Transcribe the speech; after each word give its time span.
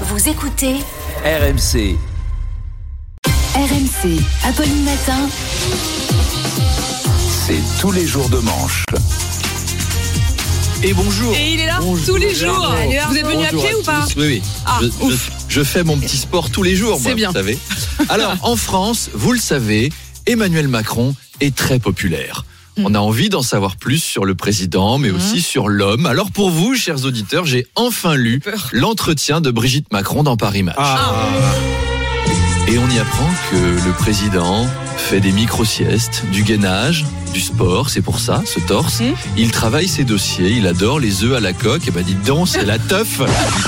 Vous 0.00 0.28
écoutez 0.28 0.74
RMC. 1.24 1.96
RMC, 3.54 4.20
Apolline 4.44 4.84
Matin. 4.84 5.28
C'est 7.46 7.60
tous 7.80 7.92
les 7.92 8.06
jours 8.06 8.28
de 8.28 8.38
manche. 8.38 8.84
Et 10.82 10.92
bonjour. 10.92 11.34
Et 11.34 11.52
il 11.54 11.60
est 11.60 11.66
là 11.66 11.78
Bonjour. 11.80 12.06
tous 12.06 12.16
les 12.16 12.34
jours. 12.34 12.74
Vous 13.08 13.16
êtes 13.16 13.26
venu 13.26 13.44
à 13.44 13.48
pied 13.48 13.74
ou 13.74 13.82
pas. 13.82 14.04
Oui, 14.16 14.24
oui. 14.26 14.42
Ah, 14.66 14.80
je, 14.82 14.86
ouf. 15.04 15.30
je- 15.48 15.54
je 15.60 15.64
fais 15.64 15.82
mon 15.84 15.96
petit 15.98 16.16
sport 16.18 16.50
tous 16.50 16.62
les 16.62 16.74
jours, 16.76 17.00
moi, 17.00 17.10
C'est 17.10 17.14
bien. 17.14 17.28
vous 17.28 17.34
savez. 17.34 17.58
Alors, 18.08 18.34
en 18.42 18.56
France, 18.56 19.10
vous 19.14 19.32
le 19.32 19.38
savez, 19.38 19.90
Emmanuel 20.26 20.68
Macron 20.68 21.14
est 21.40 21.54
très 21.54 21.78
populaire. 21.78 22.44
On 22.76 22.94
a 22.94 22.98
envie 22.98 23.28
d'en 23.28 23.42
savoir 23.42 23.76
plus 23.76 24.02
sur 24.02 24.24
le 24.24 24.34
président, 24.34 24.98
mais 24.98 25.10
aussi 25.10 25.40
sur 25.40 25.68
l'homme. 25.68 26.06
Alors 26.06 26.30
pour 26.30 26.50
vous, 26.50 26.74
chers 26.74 27.04
auditeurs, 27.04 27.44
j'ai 27.46 27.66
enfin 27.74 28.14
lu 28.16 28.40
l'entretien 28.72 29.40
de 29.40 29.50
Brigitte 29.50 29.92
Macron 29.92 30.22
dans 30.22 30.36
Paris 30.36 30.62
Match. 30.62 30.76
Ah. 30.78 31.28
Et 32.66 32.78
on 32.78 32.88
y 32.88 32.98
apprend 32.98 33.30
que 33.50 33.56
le 33.56 33.92
président 33.92 34.66
fait 34.96 35.20
des 35.20 35.32
micro-siestes, 35.32 36.24
du 36.32 36.44
gainage, 36.44 37.04
du 37.34 37.40
sport, 37.40 37.90
c'est 37.90 38.00
pour 38.00 38.20
ça, 38.20 38.42
ce 38.46 38.58
torse. 38.60 39.00
Hmm. 39.00 39.12
Il 39.36 39.50
travaille 39.50 39.86
ses 39.86 40.04
dossiers, 40.04 40.50
il 40.50 40.66
adore 40.66 40.98
les 40.98 41.24
œufs 41.24 41.36
à 41.36 41.40
la 41.40 41.52
coque. 41.52 41.86
Et 41.88 41.90
ben 41.90 42.02
dites 42.02 42.22
donc, 42.22 42.48
c'est 42.48 42.64
la 42.64 42.78
teuf. 42.78 43.20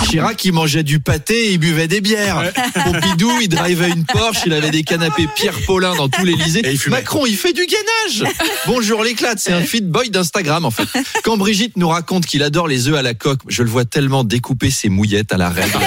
Chirac, 0.08 0.42
il 0.44 0.52
mangeait 0.52 0.82
du 0.82 1.00
pâté 1.00 1.48
et 1.48 1.52
il 1.52 1.58
buvait 1.58 1.88
des 1.88 2.00
bières. 2.00 2.52
Pompidou, 2.84 3.30
il 3.42 3.48
drivait 3.48 3.90
une 3.90 4.04
Porsche, 4.04 4.42
il 4.46 4.52
avait 4.54 4.70
des 4.70 4.82
canapés 4.82 5.28
Pierre 5.34 5.58
Paulin 5.66 5.94
dans 5.94 6.08
tout 6.08 6.24
l'Elysée. 6.24 6.62
Macron, 6.88 7.26
il 7.26 7.36
fait 7.36 7.52
du 7.52 7.66
gainage. 7.66 8.32
Bonjour 8.66 9.02
l'éclate, 9.02 9.38
c'est 9.40 9.52
un 9.52 9.62
fit 9.62 9.82
boy 9.82 10.08
d'Instagram 10.08 10.64
en 10.64 10.70
fait. 10.70 10.88
Quand 11.24 11.36
Brigitte 11.36 11.76
nous 11.76 11.88
raconte 11.88 12.24
qu'il 12.24 12.42
adore 12.42 12.68
les 12.68 12.88
œufs 12.88 12.96
à 12.96 13.02
la 13.02 13.14
coque, 13.14 13.40
je 13.48 13.62
le 13.62 13.68
vois 13.68 13.84
tellement 13.84 14.24
découper 14.24 14.70
ses 14.70 14.88
mouillettes 14.88 15.32
à 15.32 15.36
la 15.36 15.50
règle. 15.50 15.78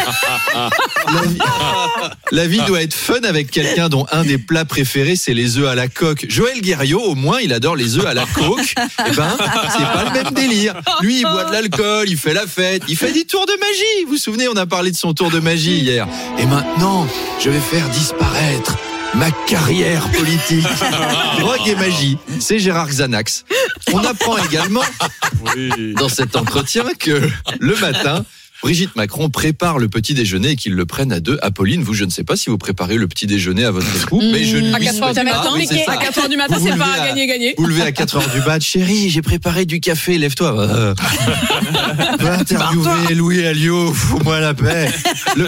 La 0.56 1.22
vie, 1.22 1.40
la 2.32 2.48
vie 2.48 2.62
doit 2.68 2.82
être 2.82 2.94
fun 2.94 3.22
avec 3.24 3.52
quelqu'un 3.52 3.90
dont 3.90 4.06
un 4.12 4.24
des 4.24 4.38
plats 4.38 4.66
préférés 4.66 5.16
c'est 5.16 5.34
les 5.34 5.58
œufs 5.58 5.68
à 5.68 5.76
la 5.76 5.88
coque. 5.88 6.26
Joël 6.30 6.62
Guerriot, 6.62 7.02
au 7.02 7.16
moins, 7.16 7.40
il 7.40 7.54
adore 7.54 7.76
les 7.76 7.98
œufs 7.98 8.06
à 8.06 8.14
la 8.14 8.26
coque. 8.26 8.74
Eh 9.08 9.12
ben, 9.12 9.38
c'est 9.38 9.84
pas 9.84 10.04
le 10.06 10.24
même 10.24 10.34
délire. 10.34 10.76
Lui, 11.02 11.20
il 11.20 11.24
boit 11.24 11.46
de 11.46 11.52
l'alcool, 11.52 12.10
il 12.10 12.18
fait 12.18 12.34
la 12.34 12.48
fête, 12.48 12.84
il 12.88 12.98
fait 12.98 13.12
des 13.12 13.26
tours 13.26 13.46
de 13.46 13.54
magie. 13.60 14.06
Vous 14.06 14.12
vous 14.12 14.18
souvenez, 14.18 14.48
on 14.48 14.56
a 14.56 14.66
parlé 14.66 14.92
de 14.92 14.96
son 14.96 15.14
tour 15.14 15.32
de 15.32 15.40
magie 15.40 15.78
hier. 15.78 16.08
Et 16.38 16.46
maintenant, 16.46 17.08
je 17.40 17.50
vais 17.50 17.60
faire 17.60 17.88
disparaître 17.90 18.78
ma 19.16 19.32
carrière 19.48 20.10
politique. 20.12 20.66
Drogue 21.40 21.68
et 21.68 21.76
magie, 21.76 22.18
c'est 22.40 22.60
Gérard 22.60 22.90
Xanax. 22.90 23.46
On 23.94 24.00
apprend 24.00 24.38
également 24.38 24.84
dans 25.96 26.10
cet 26.10 26.36
entretien 26.36 26.84
que 26.98 27.22
le 27.60 27.76
matin, 27.78 28.26
Brigitte 28.62 28.96
Macron 28.96 29.30
prépare 29.30 29.80
le 29.80 29.88
petit 29.88 30.14
déjeuner 30.14 30.50
et 30.52 30.56
qu'ils 30.56 30.74
le 30.74 30.86
prennent 30.86 31.14
à 31.14 31.20
deux. 31.22 31.40
Apolline, 31.42 31.82
vous, 31.82 31.94
je 31.94 32.04
ne 32.04 32.10
sais 32.10 32.24
pas 32.26 32.36
si 32.36 32.50
vous 32.50 32.58
préparez 32.58 32.96
le 32.98 33.08
petit 33.08 33.26
déjeuner 33.26 33.64
à 33.64 33.72
votre 33.72 33.88
époux, 33.96 34.22
mais 34.22 34.44
je 34.44 34.58
ne 34.58 34.74
À 34.74 34.80
lui 34.80 34.86
4 34.86 35.02
heures 35.04 35.10
du 35.10 35.16
pas. 35.16 35.24
matin, 35.24 35.50
à 35.88 35.98
4 35.98 36.18
heures 36.20 36.30
du 36.30 36.38
matin, 36.38 36.56
c'est 36.62 36.70
pas 36.70 36.76
levez 36.76 37.00
à- 37.00 37.08
gagner-gagner. 37.08 37.56
Vous 37.58 37.66
levez 37.66 37.82
à 37.84 37.92
4 37.92 38.18
heures 38.18 38.30
du 38.30 38.40
mat, 38.42 38.60
chérie, 38.62 39.10
j'ai 39.10 39.22
préparé 39.22 39.66
du 39.66 39.80
café, 39.80 40.18
lève-toi. 40.18 40.60
Euh, 40.60 40.94
interviewer 42.20 43.16
Louis 43.16 43.46
Alliot, 43.46 43.94
fous-moi 43.94 44.40
la 44.40 44.54
paix. 44.54 44.90
Le, 45.36 45.46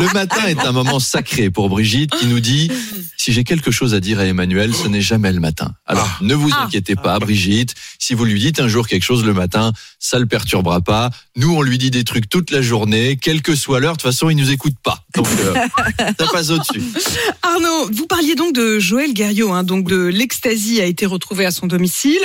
le 0.00 0.12
matin 0.14 0.46
est 0.46 0.60
un 0.60 0.72
moment 0.72 0.98
sacré 0.98 1.50
pour 1.50 1.68
Brigitte 1.68 2.12
qui 2.16 2.26
nous 2.26 2.40
dit 2.40 2.70
si 3.16 3.32
j'ai 3.32 3.44
quelque 3.44 3.70
chose 3.70 3.94
à 3.94 4.00
dire 4.00 4.18
à 4.20 4.24
Emmanuel, 4.24 4.74
ce 4.74 4.88
n'est 4.88 5.00
jamais 5.00 5.32
le 5.32 5.40
matin. 5.40 5.72
Alors 5.86 6.18
ne 6.22 6.34
vous 6.34 6.50
Ah. 6.52 6.64
inquiétez 6.64 6.94
pas, 6.96 7.18
Brigitte. 7.18 7.74
Si 8.06 8.14
vous 8.14 8.24
lui 8.24 8.38
dites 8.38 8.60
un 8.60 8.68
jour 8.68 8.86
quelque 8.86 9.02
chose 9.02 9.24
le 9.24 9.34
matin, 9.34 9.72
ça 9.98 10.20
le 10.20 10.26
perturbera 10.26 10.80
pas. 10.80 11.10
Nous, 11.34 11.52
on 11.52 11.60
lui 11.60 11.76
dit 11.76 11.90
des 11.90 12.04
trucs 12.04 12.28
toute 12.28 12.52
la 12.52 12.62
journée, 12.62 13.18
quelle 13.20 13.42
que 13.42 13.56
soit 13.56 13.80
l'heure. 13.80 13.94
De 13.94 14.00
toute 14.00 14.12
façon, 14.12 14.30
il 14.30 14.36
nous 14.36 14.52
écoute 14.52 14.76
pas. 14.80 15.02
Donc 15.16 15.26
euh, 15.40 15.54
ça 16.20 16.26
passe 16.30 16.50
au-dessus. 16.50 16.82
Arnaud, 17.42 17.90
vous 17.90 18.06
parliez 18.06 18.36
donc 18.36 18.54
de 18.54 18.78
Joël 18.78 19.12
Guerriot, 19.12 19.50
hein, 19.52 19.64
donc 19.64 19.88
de 19.88 19.96
l'ecstasy 19.96 20.80
a 20.80 20.84
été 20.84 21.04
retrouvée 21.04 21.46
à 21.46 21.50
son 21.50 21.66
domicile, 21.66 22.20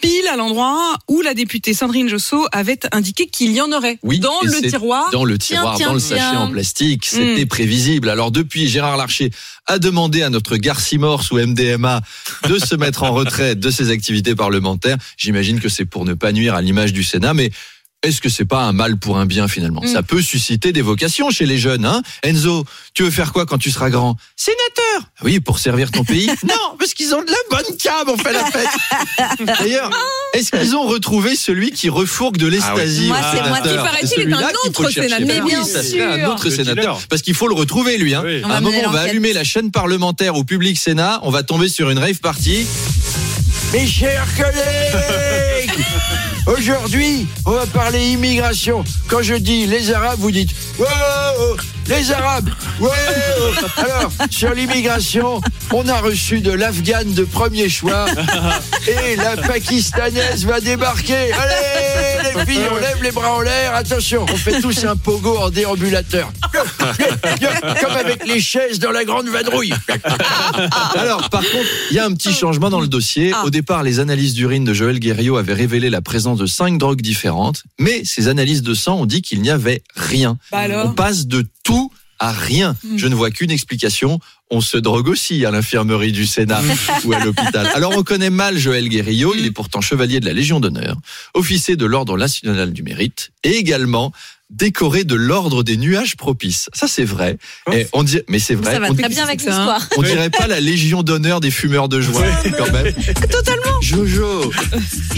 pile 0.00 0.28
à 0.32 0.36
l'endroit 0.36 0.94
où 1.08 1.20
la 1.20 1.34
députée 1.34 1.74
Sandrine 1.74 2.08
Josso 2.08 2.46
avait 2.52 2.78
indiqué 2.92 3.26
qu'il 3.26 3.50
y 3.50 3.60
en 3.60 3.72
aurait 3.72 3.98
Oui, 4.04 4.20
dans 4.20 4.40
le 4.44 4.68
tiroir. 4.68 5.10
Dans 5.10 5.24
le 5.24 5.36
tiroir, 5.36 5.76
tiens, 5.76 5.88
dans 5.88 5.94
le 5.94 6.00
tiens. 6.00 6.16
sachet 6.16 6.36
en 6.36 6.50
plastique, 6.52 7.06
c'était 7.06 7.46
prévisible. 7.46 8.08
Alors 8.08 8.30
depuis, 8.30 8.68
Gérard 8.68 8.96
Larcher 8.96 9.32
a 9.66 9.80
demandé 9.80 10.22
à 10.22 10.30
notre 10.30 10.56
Garcimore 10.56 11.24
sous 11.24 11.38
MDMA 11.38 12.02
de 12.48 12.56
se 12.56 12.76
mettre 12.76 13.02
en 13.02 13.12
retrait 13.12 13.56
de 13.56 13.70
ses 13.70 13.90
activités 13.90 14.36
parlementaires. 14.36 14.98
J'imagine 15.24 15.58
que 15.58 15.70
c'est 15.70 15.86
pour 15.86 16.04
ne 16.04 16.12
pas 16.12 16.32
nuire 16.32 16.54
à 16.54 16.60
l'image 16.60 16.92
du 16.92 17.02
Sénat, 17.02 17.32
mais 17.32 17.50
est-ce 18.02 18.20
que 18.20 18.28
c'est 18.28 18.44
pas 18.44 18.60
un 18.60 18.74
mal 18.74 18.98
pour 18.98 19.16
un 19.16 19.24
bien 19.24 19.48
finalement? 19.48 19.80
Mm. 19.82 19.86
Ça 19.86 20.02
peut 20.02 20.20
susciter 20.20 20.70
des 20.70 20.82
vocations 20.82 21.30
chez 21.30 21.46
les 21.46 21.56
jeunes. 21.56 21.86
Hein? 21.86 22.02
Enzo, 22.22 22.66
tu 22.92 23.04
veux 23.04 23.10
faire 23.10 23.32
quoi 23.32 23.46
quand 23.46 23.56
tu 23.56 23.70
seras 23.70 23.88
grand? 23.88 24.18
Sénateur 24.36 25.10
Oui, 25.22 25.40
pour 25.40 25.58
servir 25.58 25.90
ton 25.90 26.04
pays? 26.04 26.26
Non, 26.46 26.76
parce 26.78 26.92
qu'ils 26.92 27.14
ont 27.14 27.22
de 27.22 27.30
la 27.30 27.36
bonne 27.56 27.76
cam, 27.78 28.06
on 28.06 28.18
fait 28.18 28.34
la 28.34 28.44
fête 28.44 28.68
D'ailleurs, 29.58 29.90
est-ce 30.34 30.50
qu'ils 30.50 30.76
ont 30.76 30.82
retrouvé 30.86 31.36
celui 31.36 31.70
qui 31.70 31.88
refourgue 31.88 32.36
de 32.36 32.46
l'estasie? 32.46 33.06
Moi, 33.06 33.18
c'est 33.32 33.48
moi. 33.48 33.58
Il 33.64 33.76
paraît-il, 33.76 34.08
C'est 34.08 34.20
est 34.20 34.32
un 34.34 34.50
autre 34.66 34.90
sénateur. 34.90 35.26
Ben 35.26 35.42
oui, 35.42 35.50
Bien 35.50 35.64
ça 35.64 35.82
serait 35.82 36.02
un 36.02 36.18
sûr. 36.18 36.28
autre 36.28 36.50
sénateur. 36.50 37.00
Parce 37.08 37.22
qu'il 37.22 37.34
faut 37.34 37.48
le 37.48 37.54
retrouver, 37.54 37.96
lui. 37.96 38.14
Hein. 38.14 38.22
Oui. 38.26 38.42
À 38.42 38.56
un 38.58 38.60
moment, 38.60 38.76
on 38.84 38.90
va 38.90 39.00
allumer 39.00 39.32
la 39.32 39.44
chaîne 39.44 39.70
parlementaire 39.70 40.36
au 40.36 40.44
public 40.44 40.76
Sénat, 40.78 41.20
on 41.22 41.30
va 41.30 41.42
tomber 41.42 41.68
sur 41.70 41.88
une 41.88 41.98
rave 41.98 42.18
party. 42.18 42.66
Mes 43.74 43.88
chers 43.88 44.24
collègues, 44.36 45.84
aujourd'hui, 46.46 47.26
on 47.44 47.50
va 47.50 47.66
parler 47.66 48.10
immigration. 48.10 48.84
Quand 49.08 49.20
je 49.20 49.34
dis 49.34 49.66
les 49.66 49.90
Arabes, 49.92 50.20
vous 50.20 50.30
dites 50.30 50.50
oh, 50.78 51.56
les 51.88 52.12
Arabes. 52.12 52.50
Oh. 52.80 52.86
Alors, 53.76 54.12
sur 54.30 54.54
l'immigration, 54.54 55.40
on 55.72 55.88
a 55.88 55.98
reçu 55.98 56.40
de 56.40 56.52
l'Afghane 56.52 57.14
de 57.14 57.24
premier 57.24 57.68
choix 57.68 58.06
et 58.86 59.16
la 59.16 59.36
Pakistanaise 59.38 60.46
va 60.46 60.60
débarquer. 60.60 61.32
Allez, 61.32 62.13
les 62.38 62.46
filles, 62.46 62.66
on 62.70 62.76
lève 62.76 63.02
les 63.02 63.10
bras 63.10 63.34
en 63.34 63.40
l'air. 63.40 63.74
Attention, 63.74 64.26
on 64.30 64.36
fait 64.36 64.60
tous 64.60 64.84
un 64.84 64.96
pogo 64.96 65.36
en 65.36 65.50
déambulateur. 65.50 66.32
Comme 67.80 67.96
avec 67.96 68.26
les 68.26 68.40
chaises 68.40 68.78
dans 68.78 68.90
la 68.90 69.04
grande 69.04 69.28
vadrouille. 69.28 69.72
Alors, 70.94 71.28
par 71.30 71.42
contre, 71.42 71.68
il 71.90 71.96
y 71.96 71.98
a 71.98 72.04
un 72.04 72.12
petit 72.12 72.32
changement 72.32 72.70
dans 72.70 72.80
le 72.80 72.88
dossier. 72.88 73.32
Ah. 73.34 73.44
Au 73.44 73.50
départ, 73.50 73.82
les 73.82 74.00
analyses 74.00 74.34
d'urine 74.34 74.64
de 74.64 74.74
Joël 74.74 74.98
Guerriot 74.98 75.36
avaient 75.36 75.54
révélé 75.54 75.90
la 75.90 76.02
présence 76.02 76.38
de 76.38 76.46
cinq 76.46 76.78
drogues 76.78 77.02
différentes, 77.02 77.64
mais 77.78 78.04
ces 78.04 78.28
analyses 78.28 78.62
de 78.62 78.74
sang 78.74 79.00
ont 79.00 79.06
dit 79.06 79.22
qu'il 79.22 79.40
n'y 79.42 79.50
avait 79.50 79.82
rien. 79.94 80.38
Bah 80.50 80.58
alors 80.58 80.86
On 80.86 80.92
passe 80.92 81.26
de 81.26 81.44
tout 81.62 81.90
à 82.18 82.32
rien. 82.32 82.76
Mm. 82.84 82.96
Je 82.96 83.06
ne 83.08 83.14
vois 83.14 83.30
qu'une 83.30 83.50
explication. 83.50 84.20
On 84.54 84.60
se 84.60 84.76
drogue 84.76 85.08
aussi 85.08 85.44
à 85.44 85.50
l'infirmerie 85.50 86.12
du 86.12 86.26
Sénat 86.26 86.62
ou 87.04 87.12
à 87.12 87.24
l'hôpital. 87.24 87.68
Alors 87.74 87.92
on 87.96 88.04
connaît 88.04 88.30
mal 88.30 88.56
Joël 88.56 88.88
Guerriot, 88.88 89.34
il 89.36 89.44
est 89.46 89.50
pourtant 89.50 89.80
chevalier 89.80 90.20
de 90.20 90.26
la 90.26 90.32
Légion 90.32 90.60
d'honneur, 90.60 90.96
officier 91.34 91.74
de 91.74 91.84
l'Ordre 91.84 92.16
national 92.16 92.72
du 92.72 92.84
mérite 92.84 93.32
et 93.42 93.56
également 93.56 94.12
décoré 94.50 95.04
de 95.04 95.14
l'Ordre 95.14 95.62
des 95.62 95.76
nuages 95.76 96.16
propices. 96.16 96.68
Ça 96.72 96.86
c'est 96.86 97.04
vrai. 97.04 97.38
Et 97.72 97.86
on 97.92 98.02
dit, 98.02 98.20
mais 98.28 98.38
c'est 98.38 98.54
vrai. 98.54 98.72
Ça 98.72 98.78
va 98.78 98.90
on, 98.90 98.94
très 98.94 99.08
bien 99.08 99.24
avec 99.24 99.40
hein. 99.42 99.44
l'histoire. 99.46 99.88
on 99.96 100.02
dirait 100.02 100.30
pas 100.30 100.46
la 100.46 100.60
Légion 100.60 101.02
d'honneur 101.02 101.40
des 101.40 101.50
fumeurs 101.50 101.88
de 101.88 102.00
joie 102.00 102.22
quand 102.58 102.70
même. 102.72 102.92
Totalement. 103.30 103.80
Jojo, 103.80 104.52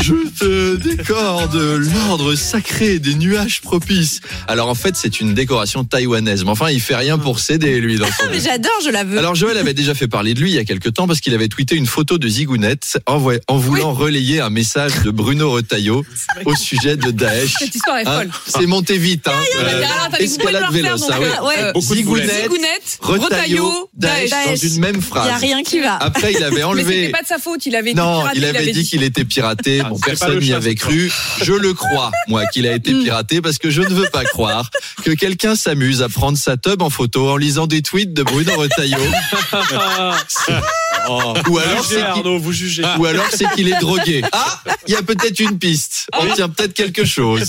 je 0.02 0.14
te 0.38 0.76
décore 0.76 1.48
de 1.48 1.76
l'ordre 1.76 2.34
sacré 2.34 2.98
des 2.98 3.14
nuages 3.14 3.60
propices. 3.60 4.20
Alors 4.48 4.68
en 4.68 4.74
fait, 4.74 4.96
c'est 4.96 5.20
une 5.20 5.34
décoration 5.34 5.84
taïwanaise. 5.84 6.44
Mais 6.44 6.50
enfin, 6.50 6.70
il 6.70 6.80
fait 6.80 6.96
rien 6.96 7.18
pour 7.18 7.38
céder, 7.38 7.80
lui. 7.80 7.96
Dans 7.96 8.06
son... 8.06 8.24
Ah, 8.24 8.28
Mais 8.30 8.40
j'adore, 8.40 8.80
je 8.84 8.90
la 8.90 9.04
veux. 9.04 9.18
Alors 9.18 9.34
Joël 9.34 9.56
avait 9.58 9.74
déjà 9.74 9.94
fait 9.94 10.08
parler 10.08 10.34
de 10.34 10.40
lui 10.40 10.50
il 10.50 10.54
y 10.54 10.58
a 10.58 10.64
quelque 10.64 10.88
temps 10.88 11.06
parce 11.06 11.20
qu'il 11.20 11.34
avait 11.34 11.48
tweeté 11.48 11.76
une 11.76 11.86
photo 11.86 12.18
de 12.18 12.28
Zigounette 12.28 12.98
en, 13.06 13.18
voulant 13.58 13.92
relayer 13.92 14.40
un 14.40 14.50
message 14.50 15.02
de 15.04 15.10
Bruno 15.10 15.50
Retailleau 15.50 16.04
au 16.44 16.54
sujet 16.54 16.96
de 16.96 17.10
Daesh. 17.10 17.54
Cette 17.58 17.74
histoire 17.74 17.98
est 17.98 18.06
Hein, 18.06 18.20
folle. 18.20 18.30
c'est 18.46 18.66
monté 18.66 18.98
vite. 19.16 19.28
Hein. 19.28 19.32
Ah, 19.34 20.06
Euh, 20.06 20.10
pouvez 20.10 20.24
escalade 20.24 20.72
vélo, 20.72 20.96
ça, 20.96 21.18
oui. 21.20 21.26
Ouais. 21.46 21.72
Beaucoup 21.72 21.92
de 21.92 21.96
Zigounette, 21.96 22.26
boulettes. 22.26 22.42
Zigounette, 22.42 22.98
Retailleau, 23.00 23.24
Retailleau, 23.24 23.90
Daesh, 23.94 24.30
Daesh. 24.30 24.60
dans 24.60 24.68
une 24.68 24.80
même 24.80 24.94
Il 24.94 24.98
n'y 24.98 25.04
a 25.04 25.06
phrase. 25.06 25.40
rien 25.40 25.62
qui 25.62 25.80
va. 25.80 25.96
Après, 25.96 26.32
il 26.32 26.42
avait 26.42 26.56
Mais 26.56 26.62
enlevé. 26.62 26.94
c'était 26.94 27.08
pas 27.12 27.22
de 27.22 27.26
sa 27.26 27.38
faute, 27.38 27.66
il 27.66 27.74
avait 27.76 27.94
Non, 27.94 28.20
piraté, 28.20 28.38
il 28.38 28.44
avait 28.44 28.72
dit 28.72 28.84
qu'il 28.84 29.02
était 29.02 29.24
piraté. 29.24 29.82
Ah, 29.84 29.88
Bon, 29.90 29.98
personne 29.98 30.38
n'y 30.38 30.52
avait 30.52 30.74
cru. 30.74 31.10
Je 31.42 31.52
le 31.52 31.74
crois, 31.74 32.10
moi, 32.28 32.46
qu'il 32.46 32.66
a 32.66 32.72
été 32.74 32.92
Mm. 32.92 33.02
piraté 33.04 33.40
parce 33.42 33.58
que 33.58 33.70
je 33.70 33.82
ne 33.82 33.88
veux 33.88 34.08
pas 34.10 34.24
croire 34.24 34.70
que 35.04 35.10
quelqu'un 35.12 35.54
s'amuse 35.56 36.02
à 36.02 36.08
prendre 36.08 36.38
sa 36.38 36.56
tub 36.56 36.82
en 36.82 36.90
photo 36.90 37.28
en 37.30 37.36
lisant 37.36 37.66
des 37.66 37.82
tweets 37.82 38.12
de 38.14 38.22
Bruno 38.22 38.52
Retailleau. 38.56 38.98
Ou 41.48 41.58
alors 41.58 41.84
c'est 41.84 41.94
qu'il- 41.96 42.04
Arnaud, 42.04 42.38
vous 42.38 42.52
jugez. 42.52 42.82
ou 42.98 43.04
alors 43.06 43.26
c'est 43.32 43.48
qu'il 43.54 43.68
est 43.68 43.78
drogué. 43.80 44.22
Ah, 44.32 44.62
il 44.86 44.92
y 44.94 44.96
a 44.96 45.02
peut-être 45.02 45.38
une 45.40 45.58
piste. 45.58 46.06
On 46.18 46.26
tient 46.34 46.48
peut-être 46.48 46.72
quelque 46.74 47.04
chose. 47.04 47.44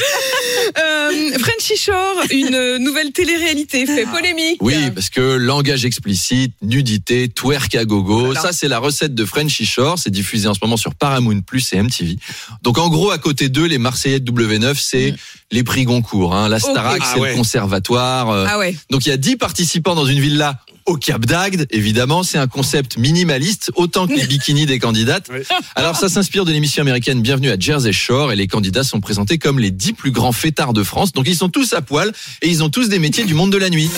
Euh, 0.78 1.38
Frenchy 1.40 1.78
Shore, 1.78 2.24
une 2.32 2.78
nouvelle 2.78 3.12
télé-réalité 3.12 3.86
fait 3.86 4.06
polémique. 4.06 4.58
Oui, 4.62 4.76
parce 4.94 5.10
que 5.10 5.22
langage 5.22 5.86
explicite, 5.86 6.54
nudité, 6.62 7.30
twerk 7.30 7.74
à 7.76 7.86
gogo, 7.86 8.26
Voilà. 8.26 8.42
ça 8.42 8.52
c'est 8.54 8.68
la 8.68 8.80
recette 8.80 9.16
de 9.16 9.26
Frenchy 9.26 9.66
Shore, 9.66 9.98
c'est 9.98 10.10
diffusé 10.10 10.48
en 10.48 10.54
ce 10.54 10.60
moment 10.62 10.78
sur 10.78 10.94
Paramount 10.96 11.42
Plus 11.42 11.72
et 11.74 11.78
MTV. 11.78 12.18
Donc 12.64 12.78
en 12.78 12.90
gros, 12.90 13.12
à 13.12 13.18
côté 13.18 13.50
d'eux, 13.50 13.66
les 13.66 13.78
Marseillais 13.78 14.20
de 14.20 14.30
W9, 14.32 14.76
c'est 14.80 15.14
les 15.52 15.64
prix 15.64 15.86
Goncourt. 15.86 16.36
Hein. 16.36 16.50
La 16.50 16.60
Starac, 16.60 17.02
c'est 17.04 17.12
Ah 17.16 17.20
ouais. 17.20 17.32
le 17.32 17.38
conservatoire. 17.38 18.30
euh, 18.30 18.46
Ah 18.48 18.58
ouais. 18.58 18.76
Donc 18.90 19.06
il 19.06 19.10
y 19.10 19.14
a 19.14 19.18
10 19.18 19.38
participants 19.38 19.96
dans 19.96 20.06
une 20.06 20.20
villa 20.20 20.60
au 20.88 20.96
Cap 20.96 21.26
d'Agde. 21.26 21.68
Évidemment, 21.70 22.24
c'est 22.24 22.38
un 22.38 22.48
concept 22.48 22.98
minimaliste, 22.98 23.72
autant 23.76 24.08
que 24.08 24.14
les 24.14 24.26
bikinis 24.28 24.66
des 24.66 24.80
candidates. 24.80 25.30
Oui. 25.32 25.42
Alors 25.76 25.96
ça 25.96 26.10
s'inspire 26.10 26.46
de 26.46 26.52
l'émission 26.52 26.82
américaine 26.82 27.22
Bienvenue 27.22 27.52
à 27.52 27.60
Jersey 27.60 27.92
Shore 27.92 28.32
et 28.32 28.36
les 28.36 28.48
candidats 28.48 28.84
sont 28.84 29.02
présentés 29.02 29.38
comme 29.38 29.60
les 29.60 29.72
10 29.72 29.94
plus 29.94 30.12
grands 30.12 30.32
fêtards 30.32 30.74
de 30.74 30.84
France. 30.84 31.12
Donc 31.12 31.28
ils 31.28 31.36
sont 31.36 31.50
tous 31.50 31.74
à 31.74 31.82
poil 31.82 32.12
et 32.42 32.48
ils 32.50 32.64
ont 32.64 32.70
tous 32.70 32.90
des 32.90 33.00
métiers 33.00 33.26
du 33.26 33.34
monde 33.34 33.52
de 33.52 33.58
la 33.58 33.70
nuit. 33.70 33.90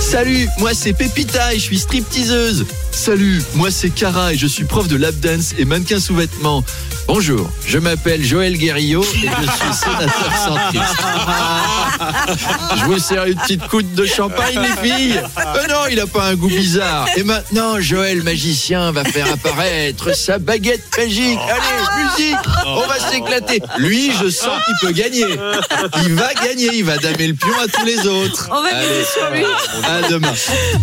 Salut, 0.00 0.48
moi 0.58 0.72
c'est 0.74 0.92
Pépita 0.92 1.54
et 1.54 1.58
je 1.58 1.62
suis 1.62 1.78
stripteaseuse. 1.78 2.66
Salut, 2.92 3.42
moi 3.54 3.70
c'est 3.70 3.90
Cara 3.90 4.34
et 4.34 4.36
je 4.36 4.46
suis 4.46 4.64
prof 4.64 4.88
de 4.88 4.96
lap 4.96 5.14
dance 5.20 5.54
et 5.58 5.64
mannequin 5.64 5.98
sous 5.98 6.14
vêtements. 6.14 6.64
Bonjour, 7.08 7.48
je 7.66 7.78
m'appelle 7.78 8.24
Joël 8.24 8.58
Guerrillo 8.58 9.02
et 9.02 9.06
je 9.06 9.50
suis 9.50 9.74
sénateur 9.74 10.36
centriste. 10.44 10.96
Je 12.78 12.84
vous 12.84 12.98
sers 12.98 13.24
une 13.26 13.36
petite 13.36 13.66
coupe 13.68 13.94
de 13.94 14.04
champagne, 14.04 14.58
les 14.60 14.88
filles 14.88 15.20
Euh, 15.38 15.66
Non, 15.68 15.86
il 15.90 16.00
a 16.00 16.06
pas 16.08 16.24
un 16.24 16.34
goût 16.34 16.48
bizarre. 16.48 17.06
Et 17.16 17.22
maintenant, 17.22 17.80
Joël 17.80 18.22
magicien 18.24 18.90
va 18.90 19.04
faire 19.04 19.32
apparaître 19.32 20.14
sa 20.16 20.38
baguette 20.38 20.82
magique. 20.98 21.38
Allez, 21.48 22.04
musique 22.08 22.36
On 22.66 22.86
va 22.86 22.98
s'éclater. 22.98 23.62
Lui, 23.78 24.10
je 24.20 24.28
sens 24.28 24.58
qu'il 24.66 24.74
peut 24.88 24.92
gagner. 24.94 25.26
Il 26.04 26.14
va 26.14 26.34
gagner, 26.34 26.70
il 26.74 26.84
va 26.84 26.98
damer 26.98 27.28
le 27.28 27.34
pion 27.34 27.54
à 27.62 27.68
tous 27.68 27.84
les 27.84 28.04
autres. 28.06 28.48
On 28.50 28.62
va 28.62 28.68
Allez, 28.76 29.04
sur 29.04 29.30
lui. 29.30 29.44
à 29.88 30.08
demain. 30.08 30.34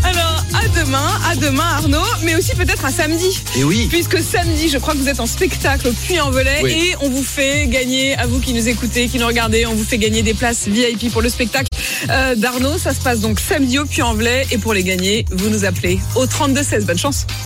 Alors, 0.05 0.43
à 0.53 0.67
demain, 0.79 1.19
à 1.29 1.35
demain 1.35 1.67
Arnaud, 1.77 1.99
mais 2.23 2.35
aussi 2.35 2.55
peut-être 2.55 2.85
à 2.85 2.91
samedi. 2.91 3.41
Et 3.57 3.63
oui. 3.65 3.87
Puisque 3.89 4.19
samedi, 4.21 4.69
je 4.69 4.77
crois 4.77 4.93
que 4.93 4.99
vous 4.99 5.09
êtes 5.09 5.19
en 5.19 5.27
spectacle 5.27 5.89
au 5.89 5.93
Puy-en-Velay 6.13 6.59
Oui. 6.61 6.71
et 6.71 6.95
on 7.01 7.09
vous 7.09 7.23
fait 7.23 7.65
gagner, 7.65 8.15
à 8.15 8.27
vous 8.27 8.39
qui 8.39 8.53
nous 8.53 8.69
écoutez, 8.69 9.07
qui 9.07 9.17
nous 9.17 9.25
regardez, 9.25 9.65
on 9.65 9.73
vous 9.73 9.83
fait 9.83 9.97
gagner 9.97 10.21
des 10.21 10.35
places 10.35 10.67
VIP 10.67 11.11
pour 11.11 11.23
le 11.23 11.29
spectacle 11.29 11.69
euh, 12.11 12.35
d'Arnaud. 12.35 12.77
Ça 12.77 12.93
se 12.93 13.01
passe 13.01 13.19
donc 13.19 13.39
samedi 13.39 13.79
au 13.79 13.85
Puy-en-Velay 13.85 14.45
et 14.51 14.59
pour 14.59 14.75
les 14.75 14.83
gagner, 14.83 15.25
vous 15.31 15.49
nous 15.49 15.65
appelez 15.65 15.97
au 16.15 16.27
32 16.27 16.61
16. 16.61 16.85
Bonne 16.85 16.99
chance. 16.99 17.25